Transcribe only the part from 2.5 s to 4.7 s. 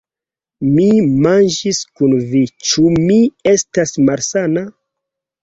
ĉu mi estas malsana?